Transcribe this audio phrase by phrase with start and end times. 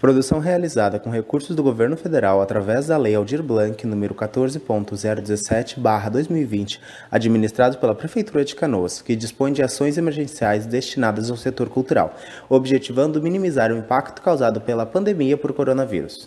[0.00, 6.80] Produção realizada com recursos do governo federal através da Lei Aldir Blanc número 14.017/2020,
[7.10, 12.16] administrado pela Prefeitura de Canoas, que dispõe de ações emergenciais destinadas ao setor cultural,
[12.48, 16.24] objetivando minimizar o impacto causado pela pandemia por coronavírus.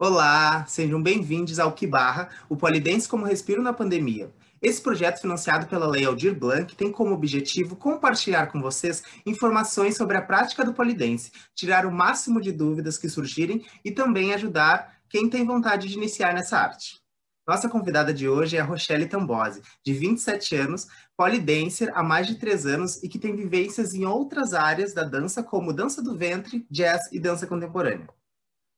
[0.00, 4.30] Olá, sejam bem-vindos ao Que Barra, o Polidense como Respiro na Pandemia.
[4.62, 10.16] Esse projeto, financiado pela Lei Aldir Blanc, tem como objetivo compartilhar com vocês informações sobre
[10.16, 15.28] a prática do polidense, tirar o máximo de dúvidas que surgirem e também ajudar quem
[15.28, 17.02] tem vontade de iniciar nessa arte.
[17.44, 22.36] Nossa convidada de hoje é a Rochelle Tambose, de 27 anos, polidancer há mais de
[22.36, 26.64] 3 anos e que tem vivências em outras áreas da dança, como dança do ventre,
[26.70, 28.08] jazz e dança contemporânea.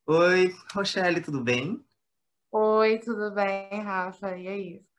[0.07, 1.85] Oi, Rochelle, tudo bem?
[2.51, 4.35] Oi, tudo bem, Rafa?
[4.35, 4.94] E aí?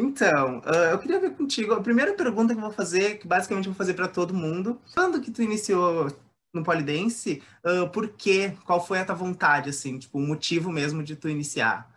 [0.00, 1.74] Então, uh, eu queria ver contigo.
[1.74, 4.80] A primeira pergunta que eu vou fazer, que basicamente eu vou fazer para todo mundo.
[4.94, 6.06] Quando que tu iniciou
[6.54, 7.42] no polidense?
[7.64, 8.56] Uh, por quê?
[8.64, 9.98] Qual foi a tua vontade, assim?
[9.98, 11.92] Tipo, o motivo mesmo de tu iniciar?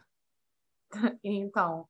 [1.24, 1.88] Então,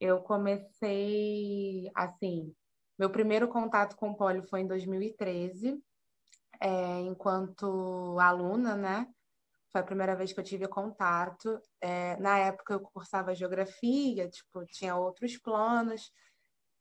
[0.00, 2.52] eu comecei, assim,
[2.98, 5.78] meu primeiro contato com o poli foi em 2013,
[6.60, 9.06] é, enquanto aluna, né?
[9.72, 11.58] Foi a primeira vez que eu tive contato.
[11.80, 16.12] É, na época eu cursava geografia, tipo, tinha outros planos.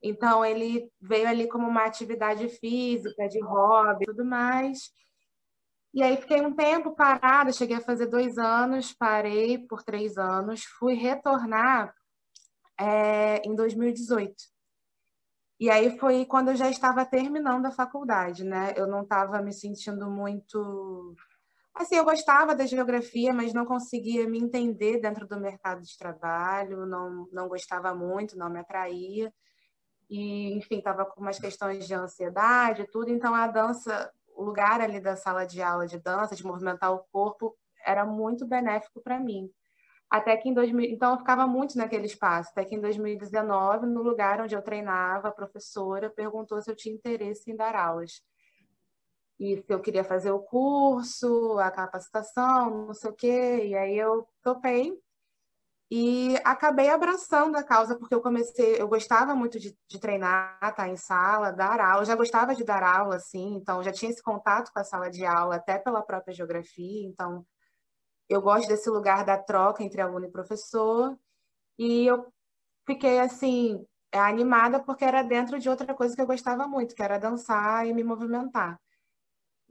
[0.04, 4.92] Então ele veio ali como uma atividade física, de hobby, tudo mais.
[5.94, 10.64] E aí fiquei um tempo parada, cheguei a fazer dois anos, parei por três anos,
[10.64, 11.94] fui retornar
[12.80, 14.34] é, em 2018.
[15.60, 18.74] E aí foi quando eu já estava terminando a faculdade, né?
[18.76, 21.16] Eu não estava me sentindo muito
[21.74, 26.86] Assim, eu gostava da geografia, mas não conseguia me entender dentro do mercado de trabalho,
[26.86, 29.34] não, não gostava muito, não me atraía.
[30.10, 33.10] E, enfim, estava com umas questões de ansiedade tudo.
[33.10, 37.06] Então, a dança, o lugar ali da sala de aula de dança, de movimentar o
[37.12, 39.50] corpo, era muito benéfico para mim.
[40.10, 44.04] Até que em 2000, então eu ficava muito naquele espaço, até que em 2019, no
[44.04, 48.22] lugar onde eu treinava, a professora perguntou se eu tinha interesse em dar aulas
[49.42, 53.66] e se eu queria fazer o curso, a capacitação, não sei o quê.
[53.66, 54.96] E aí eu topei
[55.90, 60.74] e acabei abraçando a causa, porque eu comecei, eu gostava muito de, de treinar, estar
[60.74, 64.12] tá, em sala, dar aula, eu já gostava de dar aula, assim, então já tinha
[64.12, 67.46] esse contato com a sala de aula, até pela própria geografia, então
[68.30, 71.18] eu gosto desse lugar da troca entre aluno e professor,
[71.80, 72.32] e eu
[72.86, 77.18] fiquei, assim, animada porque era dentro de outra coisa que eu gostava muito, que era
[77.18, 78.80] dançar e me movimentar.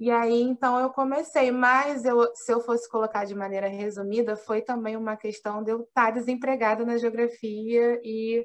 [0.01, 4.63] E aí, então, eu comecei, mas eu, se eu fosse colocar de maneira resumida, foi
[4.63, 8.43] também uma questão de eu estar desempregada na geografia e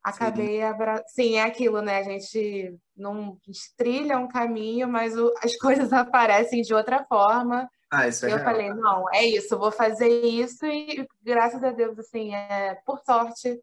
[0.00, 0.62] acabei Sim.
[0.62, 1.02] Abra...
[1.08, 1.98] Sim, é aquilo, né?
[1.98, 5.34] A gente não a gente trilha um caminho, mas o...
[5.42, 7.68] as coisas aparecem de outra forma.
[7.90, 8.44] Ah, isso é eu real.
[8.44, 12.76] falei, não, é isso, vou fazer isso e graças a Deus, assim, é...
[12.86, 13.60] por sorte,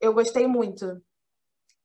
[0.00, 1.00] eu gostei muito.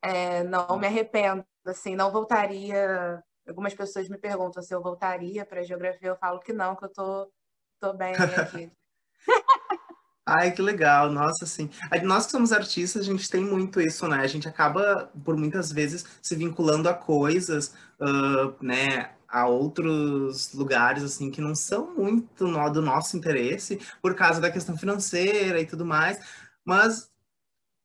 [0.02, 5.64] É, não me arrependo, assim, não voltaria Algumas pessoas me perguntam se eu voltaria para
[5.64, 7.32] geografia, eu falo que não, que eu tô,
[7.80, 8.72] tô bem aqui.
[10.24, 11.68] Ai, que legal, nossa, sim.
[12.04, 14.18] Nós que somos artistas, a gente tem muito isso, né?
[14.18, 19.16] A gente acaba, por muitas vezes, se vinculando a coisas, uh, né?
[19.28, 24.78] A outros lugares, assim, que não são muito do nosso interesse, por causa da questão
[24.78, 26.20] financeira e tudo mais.
[26.64, 27.12] Mas,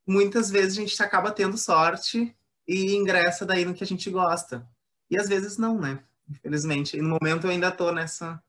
[0.07, 2.37] muitas vezes, a gente acaba tendo sorte
[2.69, 4.69] e ingressa daí no que a gente gosta.
[5.11, 6.03] E às vezes não, né?
[6.29, 6.97] Infelizmente.
[6.97, 8.43] E no momento eu ainda tô nessa.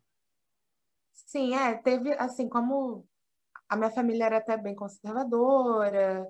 [1.13, 1.73] Sim, é.
[1.75, 3.07] Teve, assim, como
[3.67, 6.27] a minha família era até bem conservadora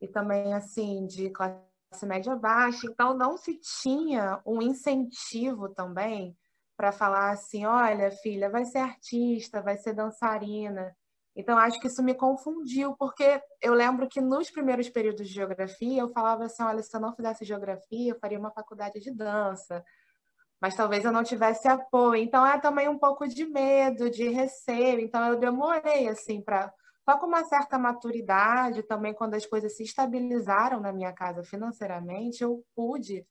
[0.00, 1.64] e também, assim, de classe
[2.02, 6.36] média baixa, então não se tinha um incentivo também
[6.76, 10.96] para falar assim: olha, filha, vai ser artista, vai ser dançarina.
[11.36, 16.02] Então, acho que isso me confundiu, porque eu lembro que nos primeiros períodos de geografia
[16.02, 19.84] eu falava assim: olha, se eu não fizesse geografia, eu faria uma faculdade de dança,
[20.60, 22.22] mas talvez eu não tivesse apoio.
[22.22, 25.00] Então, é também um pouco de medo, de receio.
[25.00, 26.72] Então, eu demorei, assim, para.
[27.08, 32.42] Só com uma certa maturidade, também quando as coisas se estabilizaram na minha casa financeiramente,
[32.42, 33.26] eu pude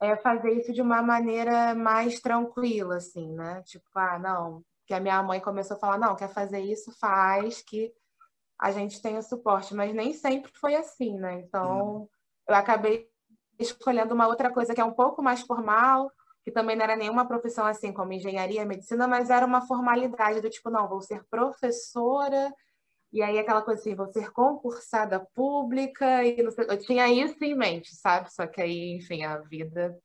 [0.00, 3.62] é, fazer isso de uma maneira mais tranquila, assim, né?
[3.62, 7.62] Tipo, ah, não, que a minha mãe começou a falar, não, quer fazer isso, faz,
[7.62, 7.92] que
[8.58, 11.34] a gente tenha suporte, mas nem sempre foi assim, né?
[11.34, 12.08] Então,
[12.48, 13.08] eu acabei
[13.56, 16.10] escolhendo uma outra coisa que é um pouco mais formal,
[16.42, 20.50] que também não era nenhuma profissão assim como engenharia, medicina, mas era uma formalidade do
[20.50, 22.52] tipo, não, vou ser professora,
[23.12, 27.54] e aí aquela coisa assim, vou ser concursada pública, e sei, eu tinha isso em
[27.54, 28.28] mente, sabe?
[28.32, 29.96] Só que aí, enfim, a vida.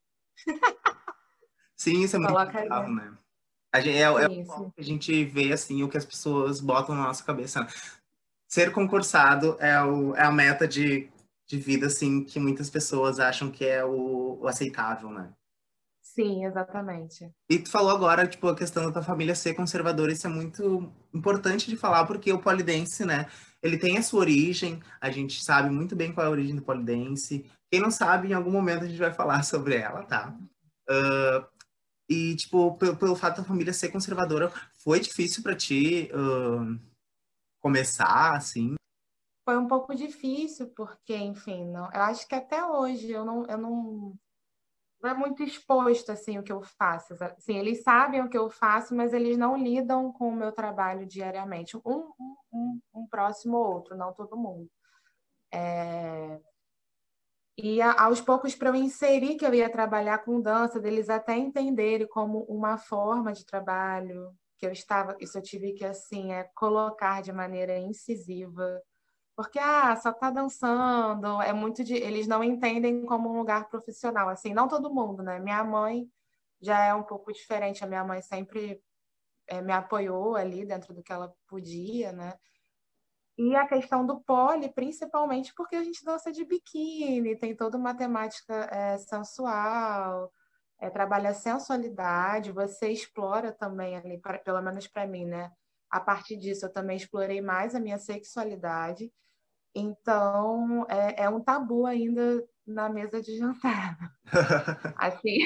[1.75, 2.35] Sim, isso é muito
[2.93, 3.17] né?
[3.75, 6.95] A gente, é, é o que a gente vê, assim, o que as pessoas botam
[6.95, 7.59] na nossa cabeça.
[7.59, 7.67] Né?
[8.47, 11.09] Ser concursado é, o, é a meta de,
[11.45, 15.29] de vida, assim, que muitas pessoas acham que é o, o aceitável, né?
[16.01, 17.29] Sim, exatamente.
[17.49, 20.89] E tu falou agora, tipo, a questão da tua família ser conservadora, isso é muito
[21.13, 23.27] importante de falar, porque o polidense, né,
[23.61, 26.61] ele tem a sua origem, a gente sabe muito bem qual é a origem do
[26.61, 27.45] polidense.
[27.69, 30.33] Quem não sabe, em algum momento a gente vai falar sobre ela, tá?
[30.89, 31.54] Uh,
[32.09, 34.51] e, tipo, pelo, pelo fato da família ser conservadora,
[34.83, 36.79] foi difícil para ti uh,
[37.59, 38.75] começar, assim?
[39.43, 43.57] Foi um pouco difícil, porque, enfim, não, eu acho que até hoje eu não, eu
[43.57, 44.17] não
[45.05, 47.13] não é muito exposto assim o que eu faço.
[47.23, 51.05] Assim, eles sabem o que eu faço, mas eles não lidam com o meu trabalho
[51.05, 51.77] diariamente.
[51.85, 52.11] Um,
[52.51, 54.67] um, um próximo ou outro, não todo mundo.
[55.53, 56.39] É...
[57.57, 62.07] E aos poucos, para eu inserir que eu ia trabalhar com dança, deles até entenderem
[62.07, 67.21] como uma forma de trabalho, que eu estava, isso eu tive que assim é colocar
[67.21, 68.81] de maneira incisiva
[69.35, 71.93] porque, ah, só tá dançando, é muito de.
[71.95, 74.29] Eles não entendem como um lugar profissional.
[74.29, 75.39] Assim, não todo mundo, né?
[75.39, 76.09] Minha mãe
[76.61, 77.83] já é um pouco diferente.
[77.83, 78.81] A minha mãe sempre
[79.47, 82.33] é, me apoiou ali dentro do que ela podia, né?
[83.37, 87.93] E a questão do pole, principalmente porque a gente dança de biquíni, tem toda uma
[87.93, 90.31] temática é, sensual,
[90.79, 95.51] é, trabalha a sensualidade, você explora também ali, pra, pelo menos para mim, né?
[95.89, 99.11] A partir disso, eu também explorei mais a minha sexualidade
[99.75, 103.97] então, é, é um tabu ainda na mesa de jantar.
[104.97, 105.39] assim,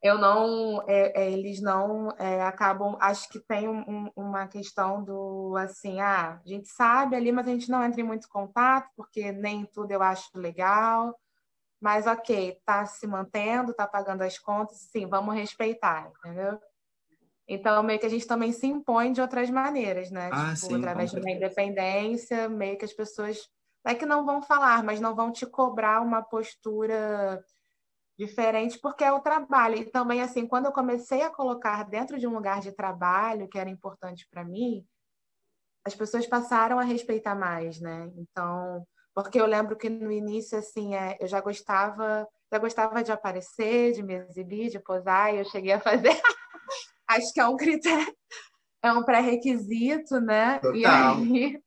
[0.00, 5.56] eu não, é, é, eles não é, acabam, acho que tem um, uma questão do
[5.56, 9.32] assim, ah, a gente sabe ali, mas a gente não entra em muito contato, porque
[9.32, 11.18] nem tudo eu acho legal,
[11.80, 16.60] mas ok, tá se mantendo, tá pagando as contas, sim, vamos respeitar, entendeu?
[17.48, 20.28] Então, meio que a gente também se impõe de outras maneiras, né?
[20.32, 23.48] Ah, tipo, sim, através de uma independência, meio que as pessoas
[23.84, 27.42] é que não vão falar, mas não vão te cobrar uma postura
[28.18, 29.76] diferente, porque é o trabalho.
[29.76, 33.58] E também, assim, quando eu comecei a colocar dentro de um lugar de trabalho que
[33.58, 34.84] era importante para mim,
[35.84, 38.10] as pessoas passaram a respeitar mais, né?
[38.16, 38.84] Então,
[39.14, 43.92] porque eu lembro que no início, assim, é, eu já gostava, já gostava de aparecer,
[43.92, 46.10] de me exibir, de posar, e eu cheguei a fazer
[47.06, 48.14] acho que é um critério,
[48.82, 50.58] é um pré-requisito, né?
[50.58, 50.76] Total.
[50.76, 51.62] E aí,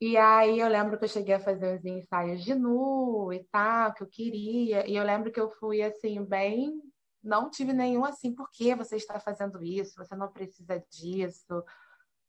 [0.00, 3.92] e aí eu lembro que eu cheguei a fazer uns ensaios de nu e tal,
[3.94, 4.86] que eu queria.
[4.88, 6.80] E eu lembro que eu fui assim, bem.
[7.22, 9.96] Não tive nenhum assim, por que você está fazendo isso?
[9.96, 11.64] Você não precisa disso.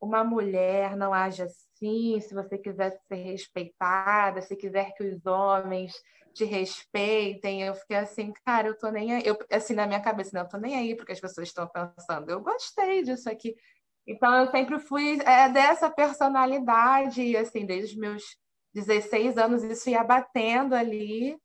[0.01, 5.93] Uma mulher não age assim, se você quiser ser respeitada, se quiser que os homens
[6.33, 7.63] te respeitem.
[7.63, 9.23] Eu fiquei assim, cara, eu tô nem aí.
[9.25, 12.29] Eu, assim, na minha cabeça, não, eu tô nem aí porque as pessoas estão pensando.
[12.31, 13.55] Eu gostei disso aqui.
[14.09, 18.23] Então, eu sempre fui é, dessa personalidade, assim, desde os meus
[18.73, 21.37] 16 anos, isso ia batendo ali.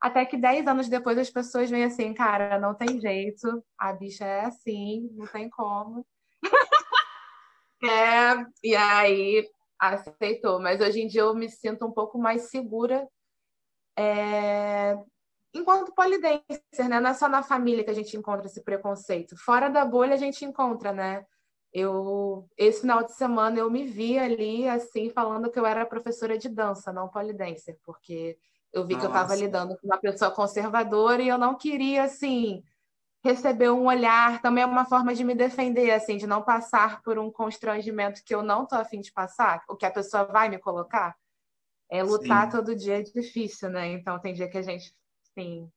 [0.00, 4.24] Até que 10 anos depois as pessoas vêm assim, cara, não tem jeito, a bicha
[4.24, 6.04] é assim, não tem como.
[7.84, 9.48] é, e aí
[9.78, 10.60] aceitou.
[10.60, 13.08] Mas hoje em dia eu me sinto um pouco mais segura
[13.96, 14.96] é...
[15.54, 17.00] Enquanto polidenser, né?
[17.00, 19.36] Não é só na família que a gente encontra esse preconceito.
[19.36, 21.24] Fora da bolha a gente encontra, né?
[21.72, 26.38] Eu, esse final de semana eu me vi ali, assim, falando que eu era professora
[26.38, 28.38] de dança, não polidenser, porque
[28.72, 29.06] eu vi Nossa.
[29.06, 32.62] que eu estava lidando com uma pessoa conservadora e eu não queria, assim,
[33.22, 34.40] receber um olhar.
[34.40, 38.34] Também é uma forma de me defender, assim, de não passar por um constrangimento que
[38.34, 41.16] eu não tô afim de passar, o que a pessoa vai me colocar.
[41.90, 42.50] É, lutar Sim.
[42.50, 43.88] todo dia é difícil, né?
[43.88, 44.94] Então tem dia que a gente,
[45.34, 45.70] sim.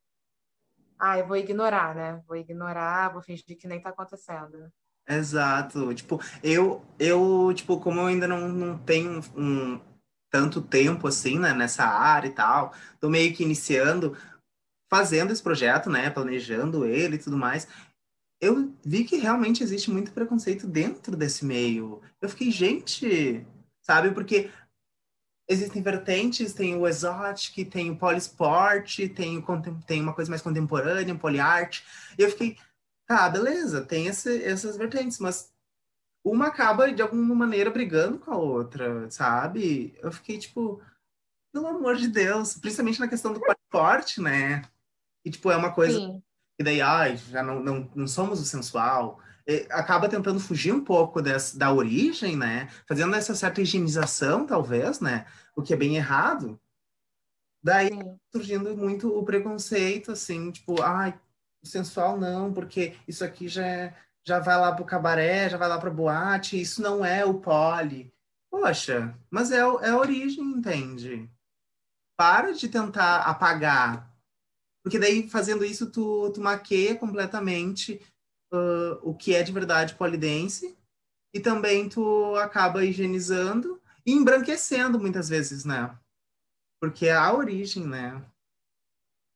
[1.00, 2.22] Ah, eu vou ignorar, né?
[2.27, 4.72] Vou ignorar, vou fingir que nem tá acontecendo.
[5.18, 5.94] Exato.
[5.94, 9.80] Tipo, eu, eu tipo, como eu ainda não, não tenho um,
[10.32, 14.18] tanto tempo assim, né, nessa área e tal, tô meio que iniciando,
[14.89, 17.68] fazendo esse projeto, né, planejando ele e tudo mais,
[18.39, 22.01] eu vi que realmente existe muito preconceito dentro desse meio.
[22.20, 23.46] Eu fiquei, gente,
[23.82, 24.12] sabe?
[24.12, 24.50] Porque
[25.48, 29.44] existem vertentes, tem o exotic, tem o polisport, tem,
[29.86, 31.84] tem uma coisa mais contemporânea, poliarte.
[32.18, 32.58] E eu fiquei,
[33.12, 35.53] tá, beleza, tem esse, essas vertentes, mas
[36.24, 39.94] uma acaba de alguma maneira brigando com a outra, sabe?
[40.01, 40.82] Eu fiquei tipo,
[41.51, 44.62] pelo amor de Deus, principalmente na questão do polisport, né?
[45.25, 46.24] E tipo, é uma coisa Sim.
[46.58, 49.20] que daí, ai, já não, não, não somos o sensual
[49.70, 52.70] acaba tentando fugir um pouco dessa, da origem, né?
[52.88, 55.25] Fazendo essa certa higienização, talvez, né?
[55.56, 56.60] O que é bem errado.
[57.62, 58.20] Daí Sim.
[58.32, 61.20] surgindo muito o preconceito, assim, tipo, ai,
[61.63, 65.77] sensual não, porque isso aqui já é, já vai lá pro cabaré, já vai lá
[65.80, 68.13] pra boate, isso não é o pole.
[68.50, 71.30] Poxa, mas é, é a origem, entende?
[72.18, 74.12] Para de tentar apagar.
[74.84, 78.01] Porque daí, fazendo isso, tu, tu maqueia completamente
[78.51, 80.77] uh, o que é de verdade polidense
[81.34, 85.98] e também tu acaba higienizando e embranquecendo muitas vezes, né?
[86.82, 88.25] Porque é a origem, né?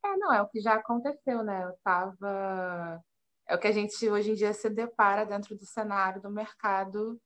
[0.05, 1.63] É, não, é o que já aconteceu, né?
[1.63, 3.03] Eu tava.
[3.47, 7.19] É o que a gente hoje em dia se depara dentro do cenário do mercado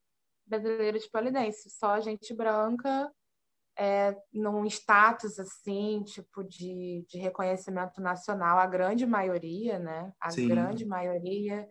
[0.46, 1.70] brasileiro de polidense.
[1.70, 3.12] Só gente branca,
[3.78, 10.14] é, num status assim, tipo de, de reconhecimento nacional, a grande maioria, né?
[10.20, 10.48] A Sim.
[10.48, 11.68] grande maioria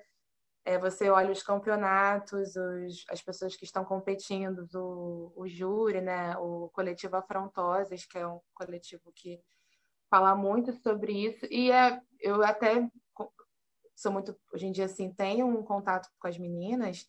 [0.69, 6.37] é, você olha os campeonatos, os, as pessoas que estão competindo, o, o júri, né?
[6.37, 9.41] o coletivo Afrontosas, que é um coletivo que
[10.11, 11.47] fala muito sobre isso.
[11.50, 12.88] E é, eu até
[13.97, 17.07] sou muito, hoje em dia, assim, tenho um contato com as meninas.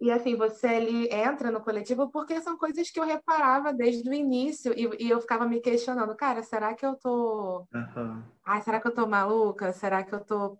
[0.00, 4.12] E assim, você ali entra no coletivo porque são coisas que eu reparava desde o
[4.12, 7.66] início e, e eu ficava me questionando, cara, será que eu tô.
[7.72, 8.22] Uhum.
[8.44, 9.72] Ai, será que eu tô maluca?
[9.72, 10.58] Será que eu tô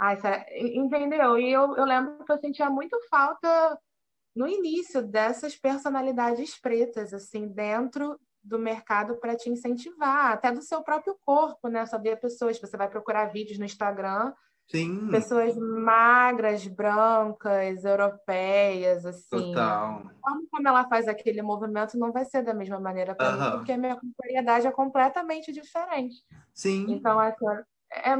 [0.00, 0.16] Ai,
[0.74, 1.38] entendeu?
[1.38, 3.78] E eu, eu lembro que eu sentia muito falta
[4.34, 10.82] no início dessas personalidades pretas, assim, dentro do mercado para te incentivar, até do seu
[10.82, 11.84] próprio corpo, né?
[11.86, 14.32] Sabia pessoas, você vai procurar vídeos no Instagram,
[14.70, 15.08] Sim.
[15.08, 19.52] pessoas magras, brancas, europeias, assim.
[19.52, 20.02] Total.
[20.20, 23.78] Como ela faz aquele movimento não vai ser da mesma maneira para mim, porque a
[23.78, 26.16] minha corporeidade é completamente diferente.
[26.54, 26.86] Sim.
[26.88, 27.46] Então, assim,
[27.92, 28.12] é,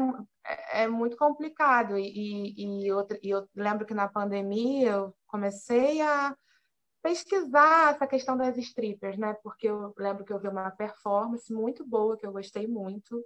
[0.44, 1.96] é, é muito complicado.
[1.96, 6.34] E, e, e, outra, e eu lembro que na pandemia eu comecei a
[7.02, 9.35] pesquisar essa questão das strippers, né?
[9.42, 13.25] Porque eu lembro que eu vi uma performance muito boa, que eu gostei muito,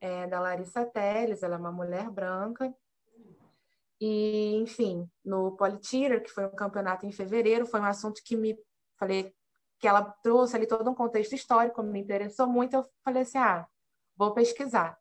[0.00, 2.74] é, da Larissa Teles, ela é uma mulher branca.
[4.00, 8.58] E, enfim, no Politierer, que foi um campeonato em fevereiro, foi um assunto que me
[8.98, 9.34] falei
[9.78, 12.76] que ela trouxe ali todo um contexto histórico, me interessou muito.
[12.76, 13.66] Eu falei assim: ah,
[14.16, 14.99] vou pesquisar.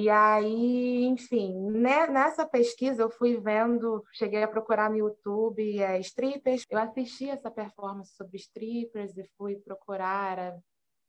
[0.00, 5.98] E aí, enfim, né, nessa pesquisa eu fui vendo, cheguei a procurar no YouTube é,
[5.98, 10.56] strippers, eu assisti essa performance sobre strippers e fui procurar, é,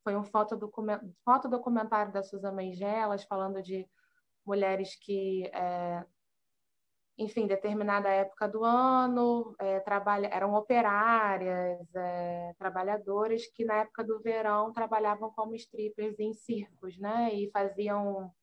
[0.04, 3.88] foi um fotodocumentário da Susan Mengelas falando de
[4.44, 6.04] mulheres que, é,
[7.16, 14.20] enfim, determinada época do ano, é, trabalha, eram operárias, é, trabalhadoras que na época do
[14.20, 18.34] verão trabalhavam como strippers em circos, né, e faziam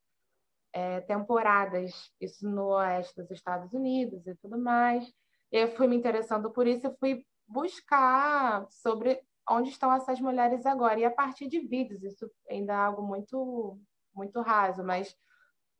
[0.76, 5.11] é, temporadas, isso no oeste dos Estados Unidos e tudo mais.
[5.50, 9.18] Eu fui me interessando por isso, eu fui buscar sobre
[9.49, 11.00] onde estão essas mulheres agora.
[11.00, 13.80] E a partir de vídeos, isso ainda é algo muito,
[14.14, 15.16] muito raso, mas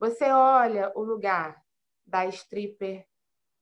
[0.00, 1.62] você olha o lugar
[2.07, 3.05] da stripper,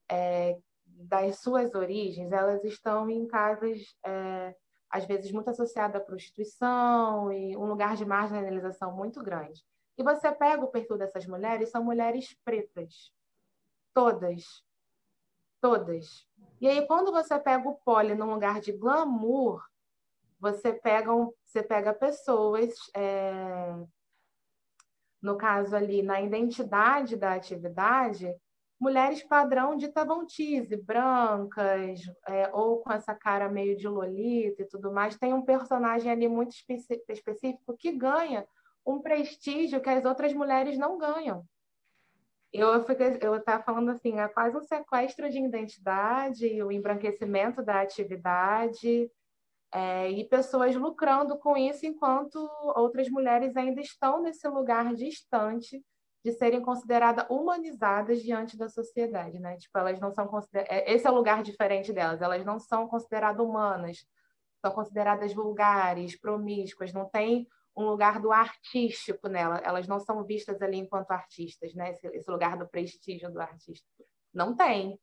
[0.09, 4.55] é, das suas origens, elas estão em casas, é,
[4.89, 9.61] às vezes, muito associadas à prostituição e um lugar de marginalização muito grande.
[9.97, 13.13] E você pega o perfil dessas mulheres, são mulheres pretas.
[13.93, 14.63] Todas.
[15.61, 16.27] Todas.
[16.59, 19.63] E aí, quando você pega o pole num lugar de glamour,
[20.39, 23.75] você pega, um, você pega pessoas, é,
[25.21, 28.31] no caso ali, na identidade da atividade,
[28.79, 34.91] mulheres padrão de Tavontize, brancas, é, ou com essa cara meio de Lolita e tudo
[34.91, 35.17] mais.
[35.17, 36.53] Tem um personagem ali muito
[37.09, 38.45] específico que ganha
[38.85, 41.45] um prestígio que as outras mulheres não ganham.
[42.53, 42.69] Eu
[43.21, 49.11] eu estava falando assim, é quase um sequestro de identidade, o embranquecimento da atividade
[49.73, 52.37] é, e pessoas lucrando com isso, enquanto
[52.75, 55.83] outras mulheres ainda estão nesse lugar distante
[56.23, 59.57] de serem consideradas humanizadas diante da sociedade, né?
[59.57, 60.75] Tipo, elas não são consideradas.
[60.75, 62.21] É, esse é o lugar diferente delas.
[62.21, 64.07] Elas não são consideradas humanas,
[64.65, 69.57] são consideradas vulgares, promíscuas, não tem um lugar do artístico nela.
[69.57, 71.91] Elas não são vistas ali enquanto artistas, né?
[71.91, 73.85] Esse, esse, lugar do prestígio do artista.
[74.33, 74.99] Não tem.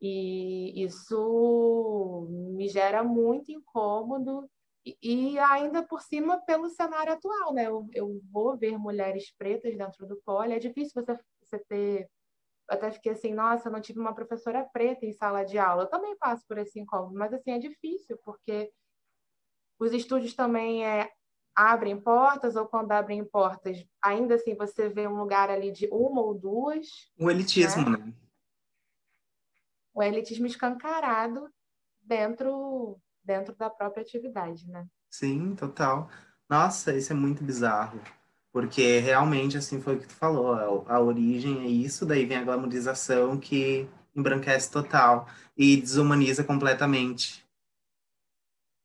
[0.00, 4.48] E isso me gera muito incômodo
[5.02, 7.66] e, ainda por cima pelo cenário atual, né?
[7.66, 10.54] Eu, eu, vou ver mulheres pretas dentro do pole.
[10.54, 12.08] É difícil você, você ter
[12.70, 15.84] eu até fiquei assim, nossa, eu não tive uma professora preta em sala de aula.
[15.84, 18.70] Eu também passo por esse incômodo, mas assim, é difícil, porque
[19.78, 21.10] os estúdios também é,
[21.58, 26.22] abrem portas ou quando abrem portas, ainda assim você vê um lugar ali de uma
[26.22, 27.10] ou duas.
[27.18, 27.98] O elitismo, né?
[27.98, 28.12] né?
[29.92, 31.52] O elitismo escancarado
[32.00, 34.86] dentro dentro da própria atividade, né?
[35.10, 36.08] Sim, total.
[36.48, 38.00] Nossa, isso é muito bizarro.
[38.52, 42.38] Porque realmente, assim, foi o que tu falou, a, a origem é isso, daí vem
[42.38, 47.44] a glamorização que embranquece total e desumaniza completamente.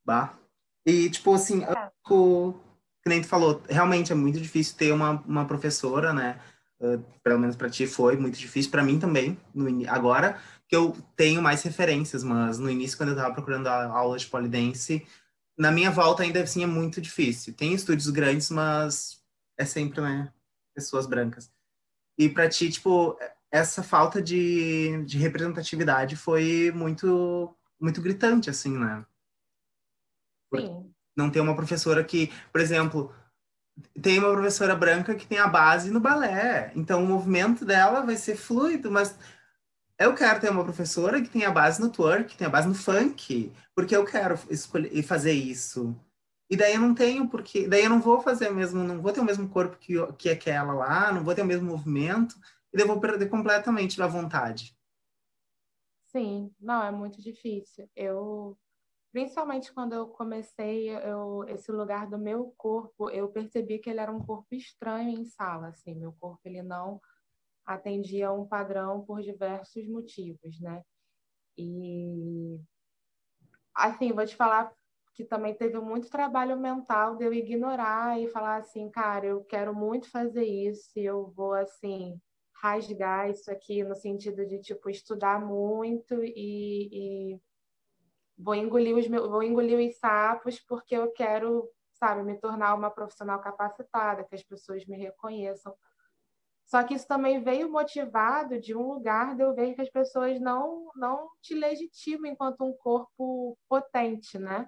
[0.03, 0.43] Bah.
[0.86, 1.92] E, tipo, assim, é.
[2.10, 2.54] o,
[3.02, 6.40] que nem tu falou, realmente é muito difícil ter uma, uma professora, né?
[6.80, 9.38] Uh, pelo menos para ti foi muito difícil, para mim também.
[9.54, 14.24] No, agora que eu tenho mais referências, mas no início, quando eu estava procurando aulas
[14.24, 15.06] de polidense,
[15.58, 17.54] na minha volta ainda assim é muito difícil.
[17.54, 19.22] Tem estúdios grandes, mas
[19.58, 20.32] é sempre, né,
[20.74, 21.52] pessoas brancas.
[22.18, 23.18] E para ti, tipo,
[23.52, 29.06] essa falta de, de representatividade foi muito muito gritante, assim, né?
[30.62, 30.92] Sim.
[31.16, 33.14] Não ter uma professora que, por exemplo,
[34.02, 38.16] tem uma professora branca que tem a base no balé, então o movimento dela vai
[38.16, 39.18] ser fluido, mas
[39.98, 43.52] eu quero ter uma professora que tenha base no twerk, que tenha base no funk,
[43.76, 45.96] porque eu quero escolher e fazer isso.
[46.50, 49.22] E daí eu não tenho, porque daí eu não vou fazer mesmo, não vou ter
[49.22, 52.36] o mesmo corpo que, que aquela lá, não vou ter o mesmo movimento,
[52.72, 54.76] e daí eu vou perder completamente da vontade.
[56.06, 57.90] Sim, não, é muito difícil.
[57.96, 58.58] Eu,
[59.13, 64.12] principalmente quando eu comecei, eu, esse lugar do meu corpo, eu percebi que ele era
[64.12, 67.00] um corpo estranho em sala, assim, meu corpo ele não
[67.63, 70.84] atendia a um padrão por diversos motivos, né?
[71.55, 72.60] E
[73.75, 74.74] assim, vou te falar
[75.13, 79.75] que também teve muito trabalho mental de eu ignorar e falar assim, cara, eu quero
[79.75, 82.20] muito fazer isso, e eu vou assim
[82.55, 87.41] rasgar isso aqui no sentido de tipo estudar muito e, e
[88.44, 92.92] vou engolir os meus, vou engolir os sapos porque eu quero, sabe, me tornar uma
[92.92, 95.74] profissional capacitada, que as pessoas me reconheçam.
[96.66, 100.40] Só que isso também veio motivado de um lugar de eu ver que as pessoas
[100.40, 104.68] não, não te legitimam enquanto um corpo potente, né?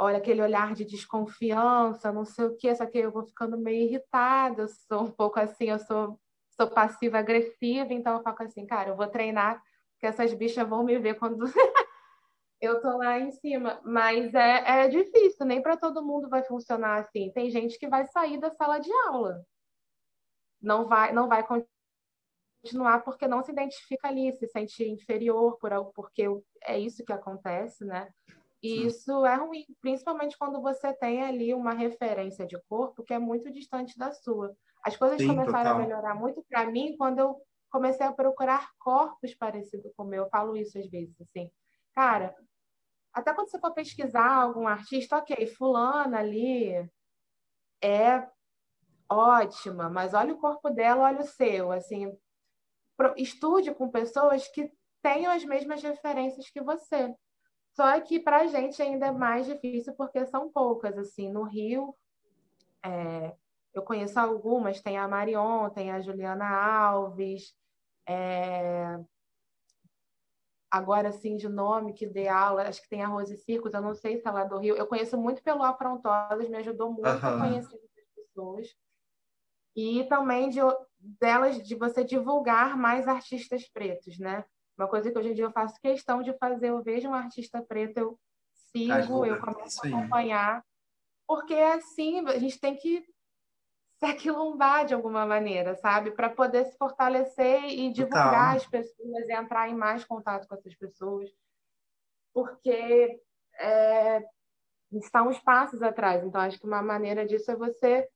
[0.00, 3.82] Olha, aquele olhar de desconfiança, não sei o quê, só que eu vou ficando meio
[3.82, 6.18] irritada, eu sou um pouco assim, eu sou,
[6.50, 9.60] sou passiva-agressiva, então eu falo assim, cara, eu vou treinar,
[9.98, 11.44] que essas bichas vão me ver quando
[12.60, 13.80] eu tô lá em cima.
[13.84, 17.30] Mas é, é difícil, nem para todo mundo vai funcionar assim.
[17.32, 19.44] Tem gente que vai sair da sala de aula
[20.60, 21.46] não vai, não vai
[22.62, 26.24] continuar porque não se identifica ali, se sente inferior por algo, porque
[26.62, 28.08] é isso que acontece, né?
[28.60, 28.86] E Sim.
[28.86, 33.52] isso é ruim, principalmente quando você tem ali uma referência de corpo que é muito
[33.52, 34.54] distante da sua.
[34.82, 35.76] As coisas Sim, começaram total.
[35.76, 37.40] a melhorar muito para mim quando eu
[37.70, 40.24] comecei a procurar corpos parecidos com o meu.
[40.24, 41.48] Eu falo isso às vezes, assim.
[41.98, 42.32] Cara,
[43.12, 46.88] até quando você for pesquisar algum artista, ok, fulana ali
[47.82, 48.24] é
[49.10, 52.16] ótima, mas olha o corpo dela, olha o seu, assim,
[53.16, 57.12] estude com pessoas que tenham as mesmas referências que você.
[57.72, 61.92] Só que para a gente ainda é mais difícil porque são poucas, assim, no Rio,
[62.84, 63.34] é,
[63.74, 67.56] eu conheço algumas, tem a Marion, tem a Juliana Alves,
[68.06, 69.00] é,
[70.70, 73.94] agora assim de nome que dê aula, acho que tem a Rose Circos, eu não
[73.94, 77.16] sei se ela é do Rio, eu conheço muito pelo Afrontosas, me ajudou muito uhum.
[77.16, 78.76] a conhecer essas pessoas
[79.74, 80.58] e também de
[80.98, 84.44] delas de você divulgar mais artistas pretos, né?
[84.76, 87.62] Uma coisa que hoje em dia eu faço questão de fazer, eu vejo um artista
[87.62, 88.18] preto, eu
[88.72, 90.64] sigo, Ajuda, eu começo a acompanhar,
[91.26, 93.04] porque assim a gente tem que
[93.98, 96.12] se aquilombar de alguma maneira, sabe?
[96.12, 100.74] Para poder se fortalecer e divulgar as pessoas e entrar em mais contato com essas
[100.76, 101.28] pessoas.
[102.32, 103.20] Porque
[103.58, 104.24] é,
[104.92, 106.24] estão uns passos atrás.
[106.24, 108.08] Então, acho que uma maneira disso é você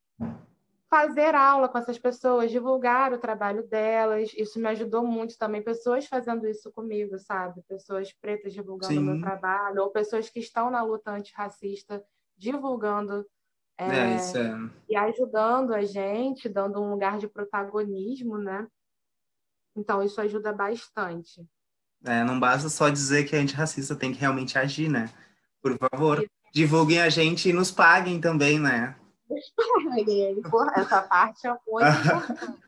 [0.88, 4.33] fazer aula com essas pessoas, divulgar o trabalho delas.
[4.37, 5.62] Isso me ajudou muito também.
[5.62, 7.61] Pessoas fazendo isso comigo, sabe?
[7.62, 12.05] Pessoas pretas divulgando o meu trabalho, ou pessoas que estão na luta antirracista
[12.37, 13.27] divulgando
[13.90, 14.71] é, é, é...
[14.88, 18.66] e ajudando a gente, dando um lugar de protagonismo, né?
[19.77, 21.45] Então, isso ajuda bastante.
[22.05, 25.09] É, não basta só dizer que é antirracista, tem que realmente agir, né?
[25.62, 28.97] Por favor, divulguem a gente e nos paguem também, né?
[30.77, 32.62] essa parte é muito importante.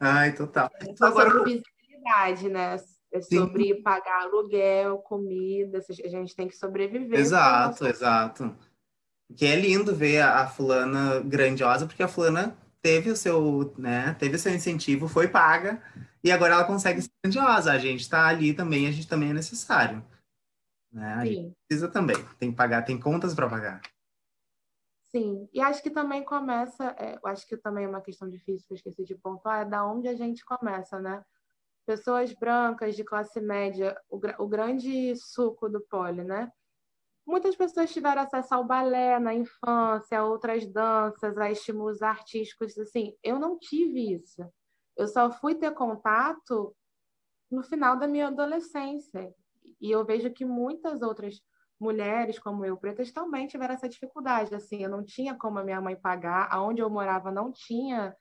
[0.00, 0.70] Ai, total.
[0.80, 2.76] É Agora, sobre visibilidade, né?
[3.10, 3.82] É sobre Sim.
[3.82, 7.18] pagar aluguel, comida, a gente tem que sobreviver.
[7.18, 8.54] Exato, exato.
[9.36, 14.14] Que é lindo ver a, a, fulana grandiosa, porque a fulana teve o seu, né,
[14.18, 15.82] teve o seu incentivo, foi paga,
[16.22, 17.72] e agora ela consegue ser grandiosa.
[17.72, 20.04] A gente está ali também, a gente também é necessário.
[20.92, 21.14] Né?
[21.14, 21.34] A Sim.
[21.34, 23.80] gente precisa também, tem que pagar, tem contas para pagar.
[25.10, 28.74] Sim, e acho que também começa, é, acho que também é uma questão difícil que
[28.74, 31.24] eu esqueci de pontuar, é da onde a gente começa, né?
[31.86, 36.52] Pessoas brancas de classe média, o, o grande suco do poli, né?
[37.28, 43.14] Muitas pessoas tiveram acesso ao balé na infância, a outras danças, a estímulos artísticos, assim,
[43.22, 44.42] eu não tive isso.
[44.96, 46.74] Eu só fui ter contato
[47.50, 49.30] no final da minha adolescência.
[49.78, 51.38] E eu vejo que muitas outras
[51.78, 54.54] mulheres como eu, pretas, também tiveram essa dificuldade.
[54.54, 58.16] Assim, eu não tinha como a minha mãe pagar, aonde eu morava não tinha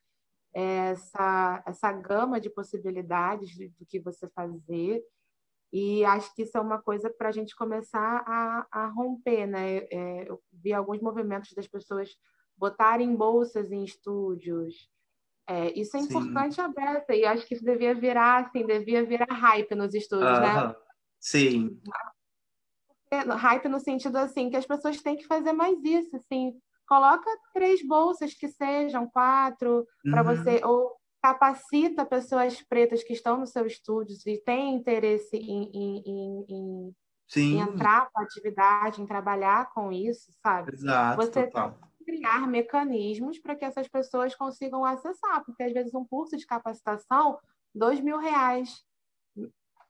[0.53, 5.01] essa, essa gama de possibilidades do que você fazer.
[5.71, 9.77] E acho que isso é uma coisa para a gente começar a, a romper, né?
[9.91, 12.15] É, eu vi alguns movimentos das pessoas
[12.55, 14.89] botarem bolsas em estúdios.
[15.47, 16.07] É, isso é Sim.
[16.07, 20.41] importante aberta e acho que isso devia virar assim, devia virar hype nos estúdios, uh
[20.41, 20.67] -huh.
[20.69, 20.75] né?
[21.19, 21.81] Sim.
[23.11, 26.53] Hype no sentido assim que as pessoas têm que fazer mais isso, assim,
[26.85, 30.11] coloca três bolsas que sejam quatro uhum.
[30.11, 35.69] para você ou capacita pessoas pretas que estão no seu estúdio e têm interesse em,
[35.73, 36.03] em,
[36.49, 36.95] em,
[37.35, 40.73] em entrar com a atividade, em trabalhar com isso, sabe?
[40.73, 41.77] Exato, você total.
[42.05, 47.37] criar mecanismos para que essas pessoas consigam acessar, porque às vezes um curso de capacitação,
[47.73, 48.83] dois mil reais.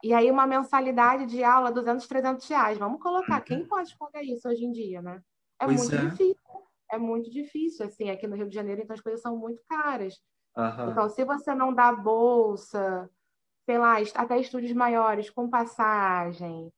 [0.04, 2.78] E aí uma mensalidade de aula, 200, 300 reais.
[2.78, 3.68] Vamos colocar, quem uhum.
[3.68, 5.22] pode pagar isso hoje em dia, né?
[5.60, 6.06] É pois muito é.
[6.10, 6.38] difícil.
[6.90, 10.16] É muito difícil, assim, aqui no Rio de Janeiro, então as coisas são muito caras.
[10.58, 10.92] Uhum.
[10.92, 13.10] Então, se você não dá bolsa,
[13.66, 16.72] sei lá, até estúdios maiores, com passagem,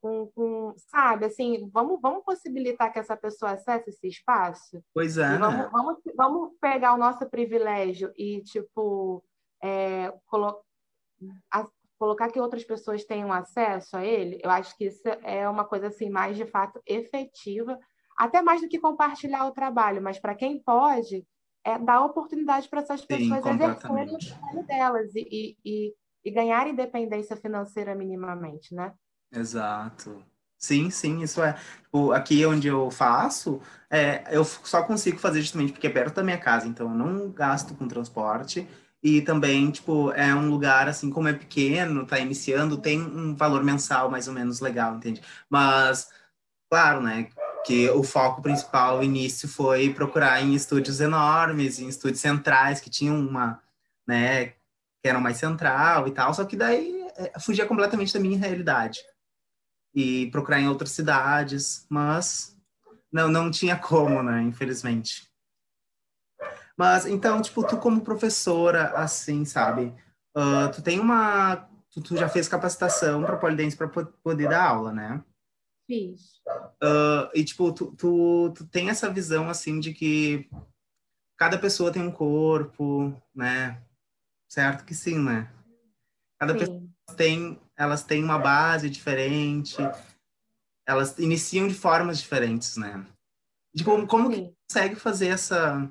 [0.00, 4.82] com, com, sabe, assim, vamos, vamos possibilitar que essa pessoa acesse esse espaço?
[4.94, 5.36] Pois é.
[5.36, 9.22] Vamos, vamos, vamos, pegar o nosso privilégio e, tipo,
[9.62, 10.62] é, colo
[11.52, 11.66] a,
[11.98, 14.38] colocar que outras pessoas tenham acesso a ele.
[14.42, 17.78] Eu acho que isso é uma coisa, assim, mais de fato efetiva,
[18.16, 21.26] até mais do que compartilhar o trabalho, mas para quem pode,
[21.66, 26.68] é dar oportunidade para essas pessoas Sim, exercerem o trabalho delas e, e, e ganhar
[26.68, 28.94] independência financeira minimamente, né?
[29.32, 30.24] Exato.
[30.56, 31.54] Sim, sim, isso é.
[31.82, 36.22] Tipo, aqui onde eu faço, é, eu só consigo fazer justamente porque é perto da
[36.22, 38.66] minha casa, então eu não gasto com transporte.
[39.02, 43.62] E também, tipo, é um lugar, assim, como é pequeno, tá iniciando, tem um valor
[43.62, 45.20] mensal mais ou menos legal, entende?
[45.50, 46.08] Mas,
[46.70, 47.28] claro, né,
[47.66, 52.88] que o foco principal, o início, foi procurar em estúdios enormes, em estúdios centrais, que
[52.88, 53.60] tinham uma,
[54.06, 58.38] né, que eram mais central e tal, só que daí é, fugia completamente da minha
[58.38, 59.00] realidade.
[59.92, 62.56] E procurar em outras cidades, mas
[63.10, 65.28] não, não tinha como, né, infelizmente.
[66.76, 69.92] Mas, então, tipo, tu como professora, assim, sabe,
[70.36, 71.68] uh, tu tem uma...
[71.90, 75.24] Tu, tu já fez capacitação para polidense para poder dar aula, né?
[75.86, 76.40] Fiz.
[76.82, 80.50] Uh, e, tipo, tu, tu, tu tem essa visão, assim, de que
[81.38, 83.80] cada pessoa tem um corpo, né?
[84.50, 85.52] Certo que sim, né?
[86.40, 86.58] Cada sim.
[86.58, 89.76] pessoa tem, elas têm uma base diferente,
[90.86, 93.06] elas iniciam de formas diferentes, né?
[93.74, 95.90] De como, como que consegue fazer essa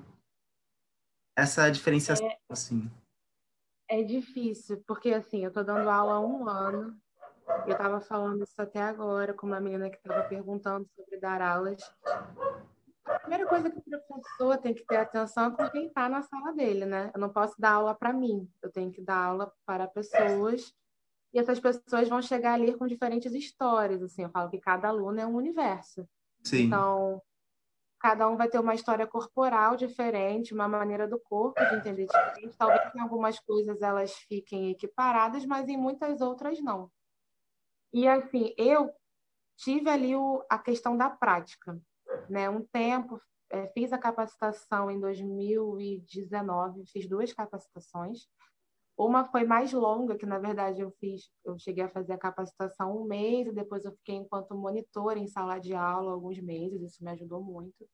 [1.37, 2.89] essa diferenciação, é, assim?
[3.89, 6.97] É difícil, porque assim, eu tô dando aula há um ano
[7.65, 11.81] eu estava falando isso até agora com uma menina que estava perguntando sobre dar aulas.
[13.05, 16.21] A primeira coisa que o professor tem que ter atenção é com quem está na
[16.23, 17.11] sala dele, né?
[17.13, 20.73] Eu não posso dar aula para mim, eu tenho que dar aula para pessoas
[21.31, 24.01] e essas pessoas vão chegar ali com diferentes histórias.
[24.01, 26.07] Assim, eu falo que cada aluno é um universo.
[26.41, 26.63] Sim.
[26.63, 27.21] Então,
[27.99, 32.55] cada um vai ter uma história corporal diferente, uma maneira do corpo de entender diferente.
[32.57, 36.89] Talvez em algumas coisas elas fiquem equiparadas, mas em muitas outras não.
[37.95, 38.93] E assim, eu
[39.55, 41.81] tive ali o, a questão da prática,
[42.29, 42.49] né?
[42.49, 48.27] Um tempo é, fiz a capacitação em 2019, fiz duas capacitações.
[48.97, 53.01] Uma foi mais longa, que na verdade eu fiz, eu cheguei a fazer a capacitação
[53.01, 57.01] um mês, e depois eu fiquei enquanto monitor em sala de aula alguns meses, isso
[57.01, 57.87] me ajudou muito.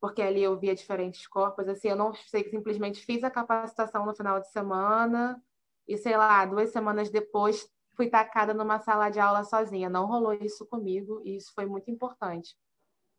[0.00, 4.04] Porque ali eu via diferentes corpos, assim, eu não sei que simplesmente fiz a capacitação
[4.04, 5.40] no final de semana
[5.86, 9.88] e sei lá, duas semanas depois fui tacada numa sala de aula sozinha.
[9.88, 12.56] Não rolou isso comigo e isso foi muito importante.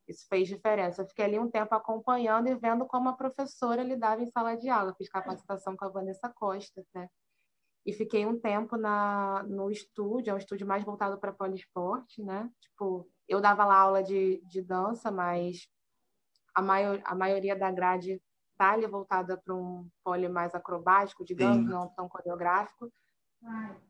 [0.06, 1.02] Isso fez diferença.
[1.02, 4.68] Eu fiquei ali um tempo acompanhando e vendo como a professora lidava em sala de
[4.68, 4.94] aula.
[4.94, 7.08] Fiz capacitação com a Vanessa Costa, né?
[7.86, 12.50] E fiquei um tempo na, no estúdio, é um estúdio mais voltado para poliesporte, né?
[12.60, 15.68] Tipo, eu dava lá aula de, de dança, mas
[16.54, 21.64] a, maior, a maioria da grade está ali voltada para um pole mais acrobático, digamos,
[21.64, 21.70] Sim.
[21.70, 22.90] não tão coreográfico.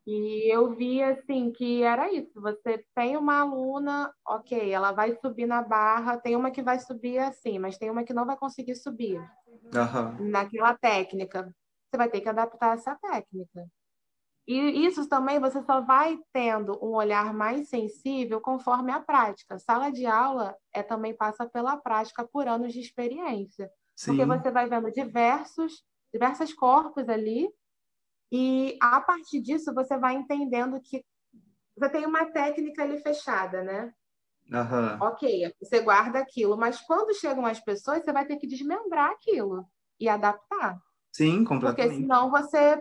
[0.05, 2.39] E eu vi assim que era isso.
[2.41, 7.17] Você tem uma aluna, ok, ela vai subir na barra, tem uma que vai subir
[7.17, 10.29] assim, mas tem uma que não vai conseguir subir uhum.
[10.29, 11.51] naquela técnica.
[11.89, 13.67] Você vai ter que adaptar essa técnica.
[14.47, 19.57] E isso também você só vai tendo um olhar mais sensível conforme a prática.
[19.57, 23.71] Sala de aula é também passa pela prática por anos de experiência.
[23.95, 24.11] Sim.
[24.11, 27.49] Porque você vai vendo diversos, diversos corpos ali
[28.31, 31.03] E a partir disso, você vai entendendo que
[31.77, 33.93] você tem uma técnica ali fechada, né?
[34.51, 35.07] Uhum.
[35.07, 39.65] Ok, você guarda aquilo, mas quando chegam as pessoas, você vai ter que desmembrar aquilo
[39.99, 40.79] e adaptar.
[41.11, 41.87] Sim, completamente.
[41.89, 42.77] Porque senão você,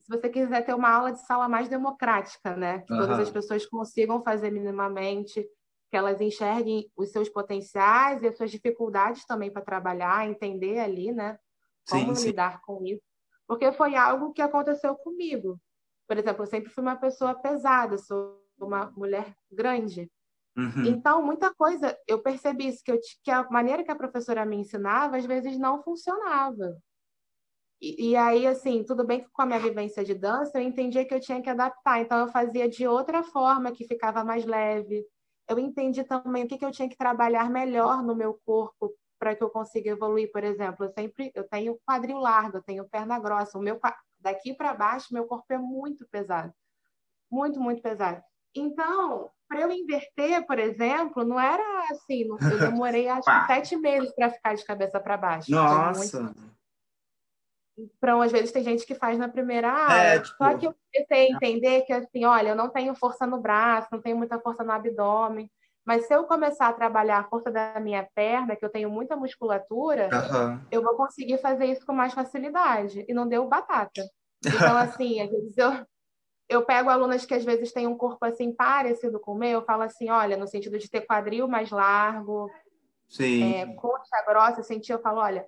[0.00, 2.80] se você quiser ter uma aula de sala mais democrática, né?
[2.80, 2.98] Que uhum.
[3.00, 5.46] todas as pessoas consigam fazer minimamente,
[5.90, 11.12] que elas enxerguem os seus potenciais e as suas dificuldades também para trabalhar, entender ali,
[11.12, 11.38] né?
[11.88, 12.58] Como sim, lidar sim.
[12.64, 13.09] com isso.
[13.50, 15.60] Porque foi algo que aconteceu comigo.
[16.06, 20.08] Por exemplo, eu sempre fui uma pessoa pesada, sou uma mulher grande.
[20.56, 20.84] Uhum.
[20.86, 24.54] Então, muita coisa, eu percebi isso, que, eu, que a maneira que a professora me
[24.54, 26.80] ensinava, às vezes não funcionava.
[27.82, 31.04] E, e, aí, assim, tudo bem que com a minha vivência de dança, eu entendia
[31.04, 32.00] que eu tinha que adaptar.
[32.00, 35.04] Então, eu fazia de outra forma, que ficava mais leve.
[35.48, 39.36] Eu entendi também o que, que eu tinha que trabalhar melhor no meu corpo para
[39.36, 40.32] que eu consiga evoluir.
[40.32, 43.58] Por exemplo, eu sempre eu tenho quadril largo, eu tenho perna grossa.
[43.58, 43.78] O meu
[44.18, 46.52] daqui para baixo, meu corpo é muito pesado.
[47.30, 48.22] Muito, muito pesado.
[48.56, 52.24] Então, para eu inverter, por exemplo, não era assim.
[52.24, 55.50] Eu demorei acho que sete meses para ficar de cabeça para baixo.
[55.50, 56.22] Nossa!
[56.22, 56.50] Muito...
[57.78, 60.02] Então, às vezes tem gente que faz na primeira aula.
[60.02, 60.36] É, tipo...
[60.36, 63.88] Só que eu comecei a entender que, assim, olha, eu não tenho força no braço,
[63.92, 65.50] não tenho muita força no abdômen.
[65.84, 69.16] Mas se eu começar a trabalhar a força da minha perna, que eu tenho muita
[69.16, 70.60] musculatura, uhum.
[70.70, 73.04] eu vou conseguir fazer isso com mais facilidade.
[73.08, 74.02] E não deu batata.
[74.44, 75.86] Então, assim, às vezes eu,
[76.48, 79.64] eu pego alunas que às vezes têm um corpo assim parecido com o meu, eu
[79.64, 82.50] falo assim, olha, no sentido de ter quadril mais largo,
[83.20, 85.46] é, coxa grossa, sentir, eu falo, olha,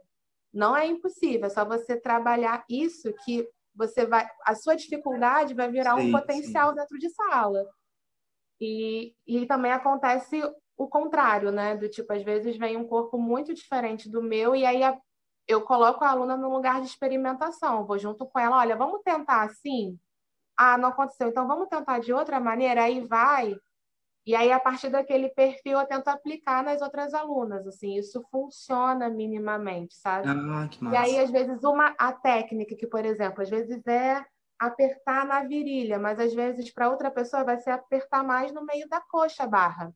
[0.52, 5.70] não é impossível, é só você trabalhar isso que você vai, a sua dificuldade vai
[5.70, 6.76] virar sim, um potencial sim.
[6.76, 7.64] dentro de sala.
[8.64, 10.40] E, e também acontece
[10.76, 11.76] o contrário, né?
[11.76, 14.96] Do tipo, às vezes vem um corpo muito diferente do meu e aí a,
[15.48, 19.42] eu coloco a aluna no lugar de experimentação, vou junto com ela, olha, vamos tentar
[19.42, 19.98] assim?
[20.56, 23.56] Ah, não aconteceu, então vamos tentar de outra maneira, aí vai.
[24.24, 29.10] E aí, a partir daquele perfil, eu tento aplicar nas outras alunas, assim, isso funciona
[29.10, 30.28] minimamente, sabe?
[30.28, 30.96] Ah, que massa.
[30.96, 34.24] E aí, às vezes, uma, a técnica, que, por exemplo, às vezes é
[34.66, 38.88] apertar na virilha, mas às vezes para outra pessoa vai ser apertar mais no meio
[38.88, 39.92] da coxa barra.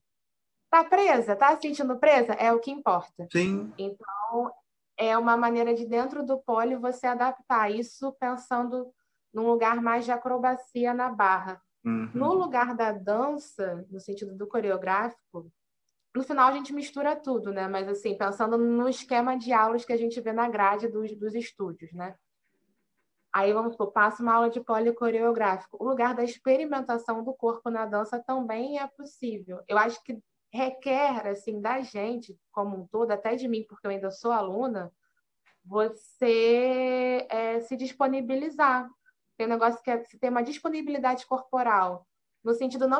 [0.68, 1.36] Tá presa?
[1.36, 2.32] Tá sentindo presa?
[2.32, 3.28] É o que importa.
[3.30, 3.72] Sim.
[3.78, 4.52] Então,
[4.96, 8.92] é uma maneira de dentro do pole você adaptar isso pensando
[9.32, 11.62] num lugar mais de acrobacia na barra.
[11.84, 12.10] Uhum.
[12.12, 15.48] No lugar da dança, no sentido do coreográfico,
[16.14, 17.68] no final a gente mistura tudo, né?
[17.68, 21.34] Mas assim, pensando no esquema de aulas que a gente vê na grade dos, dos
[21.34, 22.16] estúdios, né?
[23.36, 25.76] Aí vamos supor, passa uma aula de policoreográfico.
[25.78, 29.62] O lugar da experimentação do corpo na dança também é possível.
[29.68, 30.18] Eu acho que
[30.50, 34.90] requer, assim, da gente como um todo, até de mim, porque eu ainda sou aluna,
[35.62, 38.88] você é, se disponibilizar.
[39.36, 42.06] Tem um negócio que é, você tem uma disponibilidade corporal,
[42.42, 42.94] no sentido não